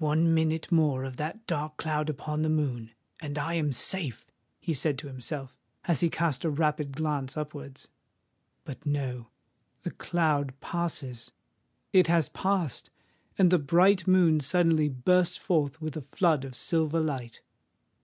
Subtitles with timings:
[0.00, 4.26] "One minute more of that dark cloud upon the moon—and I am safe!"
[4.58, 7.86] he said to himself, as he cast a rapid glance upwards.
[8.64, 11.30] But, no—the cloud passes!
[11.92, 17.40] It has passed;—and the bright moon suddenly bursts forth with a flood of silver light.